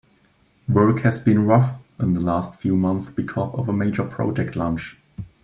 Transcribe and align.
Work 0.67 1.01
has 1.01 1.19
been 1.21 1.45
rough 1.45 1.75
in 1.99 2.15
the 2.15 2.19
last 2.21 2.55
few 2.55 2.75
months 2.75 3.11
because 3.11 3.53
of 3.53 3.69
a 3.69 3.73
major 3.73 4.03
project 4.03 4.55
launch. 4.55 4.97